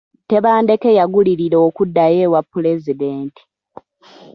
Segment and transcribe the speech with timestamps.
[0.29, 3.43] Tebandeke yagulirira okuddayo ewa Pulezidenti.